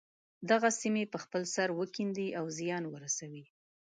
[0.49, 3.43] دغه سیمې په خپل سر وکیندي او زیان ورسوي.